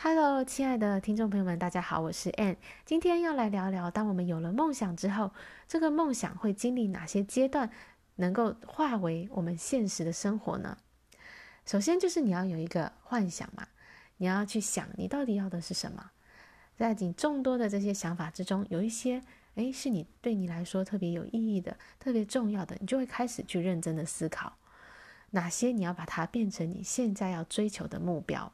[0.00, 2.54] Hello，亲爱的听众朋友们，大家好，我是 Ann。
[2.84, 5.32] 今天要来聊聊，当我们有了梦想之后，
[5.66, 7.68] 这个梦想会经历哪些阶段，
[8.14, 10.78] 能够化为我们现实的生活呢？
[11.66, 13.66] 首先就是你要有一个幻想嘛，
[14.18, 16.12] 你要去想你到底要的是什么。
[16.76, 19.20] 在你众多的这些想法之中，有一些
[19.56, 24.58] 诶是你对你来说特别有意义的、特别重要的，你就会开始去认真的思考，
[25.30, 28.52] 哪些你要把它变成你现在要追求的目标。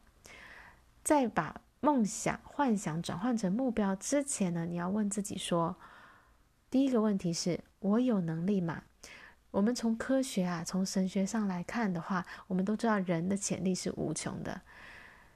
[1.04, 5.76] 在把梦想、幻想转换成目标之前呢，你要问自己说：
[6.70, 8.84] 第一个问题是我有能力吗？
[9.50, 14.62] 我们从科学啊，从神学上来看的话，我们都知道人的潜力是无穷的，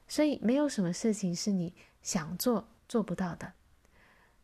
[0.08, 3.52] 所以没有什么事情是你想做做不到的。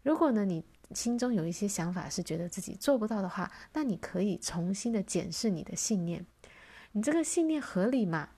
[0.02, 0.62] 如果呢，你
[0.94, 6.26] 心中有一些想法是觉得自己做不到的话，那你可以重新的检视你的信念，
[6.92, 8.28] 你这个信念合理吗？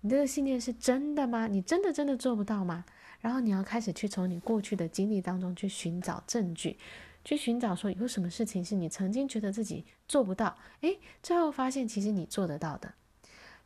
[0.00, 1.46] 你这个信念是真的吗？
[1.46, 2.84] 你真的真的做不到吗？
[3.20, 6.78] 然后你要开始去从你过去的经历当中去寻找证据，
[7.24, 12.94] 去寻找说有什么事情是你曾经觉得自己做不到，诶，最后发现其实你做得到的。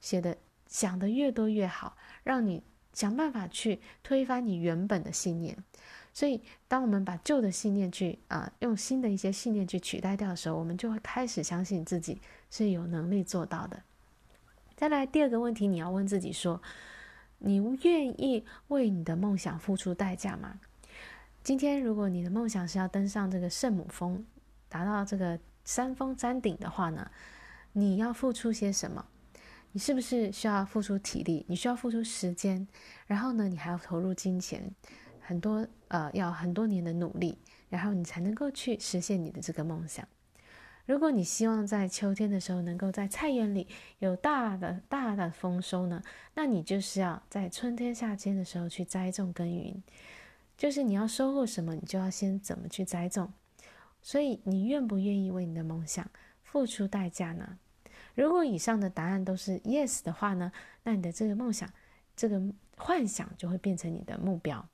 [0.00, 2.62] 写的想的越多越好，让你
[2.94, 5.56] 想办法去推翻你原本的信念。
[6.14, 13.83] 所以，当我们把旧的信念去啊、用新的一些信念去取代掉的时候，我们就会开始相信自己是有能力做到的。
[14.76, 16.60] 再来第二个问题，你要问自己说：
[17.38, 20.60] 你愿意为你的梦想付出代价吗？
[21.42, 24.24] 今天，如果你的梦想是要登上这个圣母峰，
[24.68, 27.10] 达到这个山峰山顶的话呢，
[27.72, 29.04] 你要付出些什么？
[29.72, 31.44] 你是不是需要付出体力？
[31.48, 32.66] 你需要付出时间，
[33.06, 34.70] 然后呢，你还要投入金钱，
[35.20, 40.06] 很多呃，要很多年的努力，然后你才能够去实现你的这个梦想。
[40.84, 43.69] 如果你希望在秋天的时候能够在菜园里
[44.00, 46.02] 有大的大的丰收呢，
[46.34, 49.80] 那你就是要在春天夏天的时候去栽种耕耘，
[50.58, 53.33] 就是你要收获什么，你就要先怎么去栽种。
[54.02, 56.11] 所以你愿不愿意为你的梦想
[56.42, 57.58] 付出代价呢？
[58.17, 60.51] 如果以上的答案都是 yes 的话呢，
[60.83, 61.73] 那你的这个梦想、
[62.17, 62.42] 这个
[62.77, 64.68] 幻想就会变成你的目标，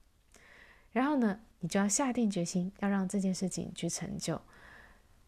[0.90, 4.40] 然后呢，你就要下定决心要让这件事情去成就。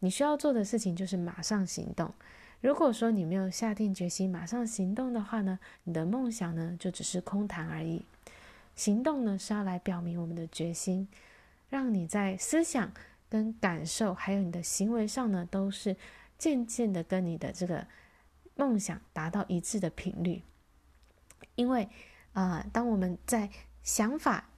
[0.00, 2.12] 你需要做的事情就是马上行动。
[2.60, 8.04] 如果说你没有下定决心马上行动的话呢，你的梦想呢就只是空谈而已。
[8.76, 11.08] 行动呢是要来表明我们的决心，
[11.68, 12.92] 让你在思想
[13.28, 15.96] 跟感受还有你的行为上呢都是
[16.36, 17.86] 渐渐的跟你的这个
[18.56, 20.42] 梦想达到一致的频率。
[21.54, 21.88] 因为
[22.32, 23.50] 啊、当我们在
[23.82, 24.48] 想法、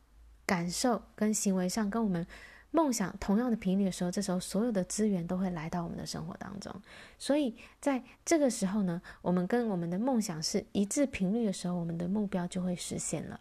[0.45, 2.27] 感受跟行为上跟我们。
[2.73, 6.75] 梦想同样的频率的时候，这时候所有的资源都会来到我们的生活当中。
[7.19, 13.41] 所以在这个时候呢，我们跟我们的梦想是一致频率的时候，我们的目标就会实现了。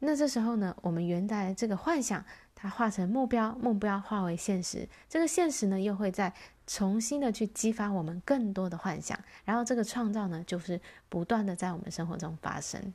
[0.00, 2.22] 那这时候呢，我们原来这个幻想
[2.54, 6.34] 它化成目标，目标化为现实，这个现实呢又会再
[6.66, 12.92] 重新的去激发我们更多的幻想，然后这个创造呢就是不断的在我们生活中发生。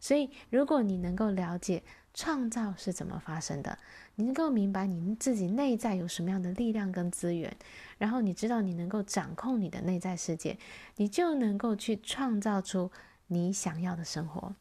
[0.00, 1.82] 所以，如果你能够了解
[2.14, 3.78] 创造是怎么发生的，
[4.16, 7.56] 你能够明白你自己内在有什么样的力量跟资源，
[7.98, 10.58] 然后你知道你能够掌控你的内在世界，
[10.96, 12.90] 你就能够去创造出
[13.28, 14.54] 你想要的生活。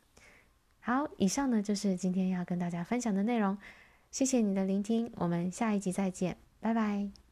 [0.79, 3.57] 好，以上呢就是今天要跟大家分享的内容，
[4.11, 7.26] 谢谢你的聆听，我们下一集再见，拜拜。